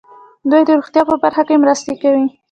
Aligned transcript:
دوی 0.49 0.61
د 0.65 0.69
روغتیا 0.79 1.03
په 1.09 1.15
برخه 1.23 1.43
کې 1.47 1.61
مرستې 1.63 1.93
کوي. 2.01 2.25